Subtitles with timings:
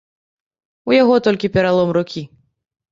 [0.91, 2.29] У яго толькі пералом рукі.